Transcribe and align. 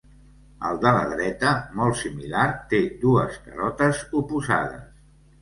El 0.69 0.77
de 0.85 0.93
la 0.95 1.03
dreta, 1.11 1.51
molt 1.81 1.99
similar, 1.99 2.47
té 2.73 2.81
dues 3.05 3.37
carotes 3.45 4.03
oposades. 4.23 4.83